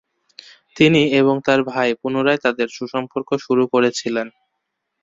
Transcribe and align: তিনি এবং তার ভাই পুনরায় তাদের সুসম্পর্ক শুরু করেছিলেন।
তিনি 0.75 1.01
এবং 1.19 1.35
তার 1.45 1.59
ভাই 1.71 1.89
পুনরায় 2.01 2.41
তাদের 2.45 2.67
সুসম্পর্ক 2.77 3.29
শুরু 3.45 3.63
করেছিলেন। 3.73 4.27